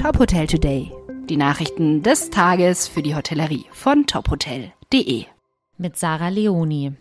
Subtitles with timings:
[0.00, 0.90] Top Hotel Today.
[1.28, 5.26] Die Nachrichten des Tages für die Hotellerie von tophotel.de.
[5.76, 6.94] Mit Sarah Leoni.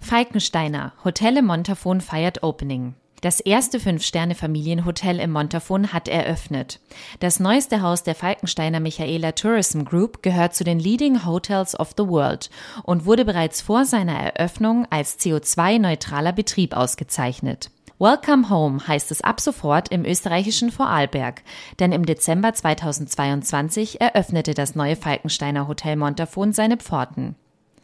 [0.00, 2.94] Falkensteiner, Hotel im Montafon feiert Opening.
[3.20, 6.80] Das erste Fünf-Sterne-Familienhotel im Montafon hat eröffnet.
[7.20, 12.08] Das neueste Haus der Falkensteiner Michaela Tourism Group gehört zu den Leading Hotels of the
[12.08, 12.48] World
[12.82, 17.70] und wurde bereits vor seiner Eröffnung als CO2-neutraler Betrieb ausgezeichnet.
[18.00, 21.42] Welcome Home heißt es ab sofort im österreichischen Vorarlberg,
[21.80, 27.34] denn im Dezember 2022 eröffnete das neue Falkensteiner Hotel Montafon seine Pforten.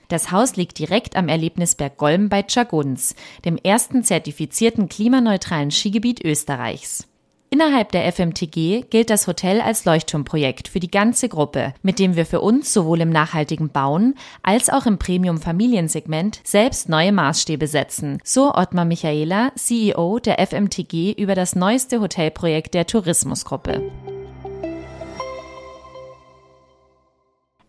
[0.07, 7.09] Das Haus liegt direkt am Erlebnisberg Golm bei Chagunz, dem ersten zertifizierten klimaneutralen Skigebiet Österreichs.
[7.55, 12.27] Innerhalb der FMTG gilt das Hotel als Leuchtturmprojekt für die ganze Gruppe, mit dem wir
[12.27, 18.53] für uns sowohl im nachhaltigen Bauen als auch im Premium-Familiensegment selbst neue Maßstäbe setzen, so
[18.53, 23.89] Ottmar Michaela, CEO der FMTG über das neueste Hotelprojekt der Tourismusgruppe.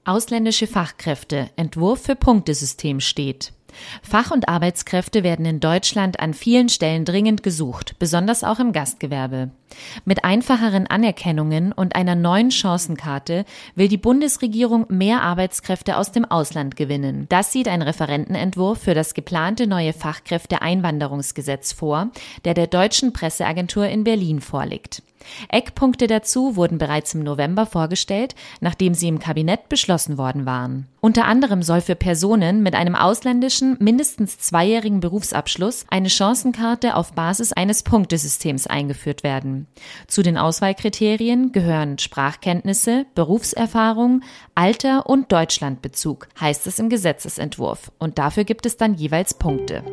[0.04, 3.54] Ausländische Fachkräfte, Entwurf für Punktesystem steht.
[4.02, 9.52] Fach- und Arbeitskräfte werden in Deutschland an vielen Stellen dringend gesucht, besonders auch im Gastgewerbe.
[10.06, 16.76] Mit einfacheren Anerkennungen und einer neuen Chancenkarte will die Bundesregierung mehr Arbeitskräfte aus dem Ausland
[16.76, 17.26] gewinnen.
[17.30, 22.12] Das sieht ein Referentenentwurf für das geplante neue Fachkräfteeinwanderungsgesetz vor,
[22.46, 25.02] der der deutschen Presseagentur in Berlin vorliegt.
[25.50, 30.88] Eckpunkte dazu wurden bereits im November vorgestellt, nachdem sie im Kabinett beschlossen worden waren.
[31.02, 37.54] Unter anderem soll für Personen mit einem ausländischen mindestens zweijährigen Berufsabschluss eine Chancenkarte auf Basis
[37.54, 39.68] eines Punktesystems eingeführt werden.
[40.08, 44.22] Zu den Auswahlkriterien gehören Sprachkenntnisse, Berufserfahrung,
[44.56, 47.92] Alter und Deutschlandbezug, heißt es im Gesetzesentwurf.
[48.00, 49.84] Und dafür gibt es dann jeweils Punkte.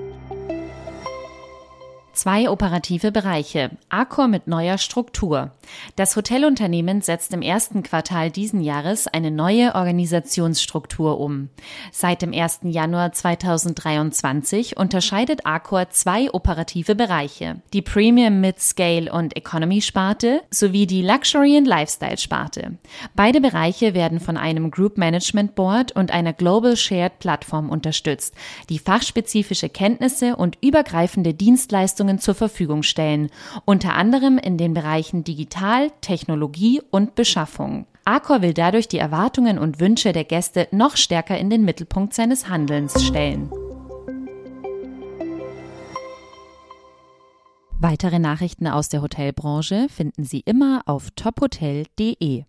[2.22, 3.72] Zwei operative Bereiche.
[3.88, 5.50] Accor mit neuer Struktur.
[5.96, 11.48] Das Hotelunternehmen setzt im ersten Quartal diesen Jahres eine neue Organisationsstruktur um.
[11.90, 12.60] Seit dem 1.
[12.62, 17.56] Januar 2023 unterscheidet Accor zwei operative Bereiche.
[17.72, 22.78] Die Premium, Mid-Scale und Economy Sparte sowie die Luxury and Lifestyle Sparte.
[23.16, 28.36] Beide Bereiche werden von einem Group Management Board und einer Global Shared Plattform unterstützt,
[28.68, 33.30] die fachspezifische Kenntnisse und übergreifende Dienstleistungen Leistungen zur Verfügung stellen,
[33.64, 37.86] unter anderem in den Bereichen Digital, Technologie und Beschaffung.
[38.04, 42.48] Accor will dadurch die Erwartungen und Wünsche der Gäste noch stärker in den Mittelpunkt seines
[42.48, 43.50] Handelns stellen.
[47.78, 52.40] Weitere Nachrichten aus der Hotelbranche finden Sie immer auf tophotel.de.